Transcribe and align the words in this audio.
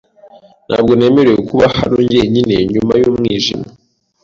Ntabwo 0.67 0.91
nemerewe 0.99 1.39
kuba 1.49 1.65
hano 1.77 1.97
jyenyine 2.11 2.55
nyuma 2.73 2.93
y'umwijima. 3.01 3.67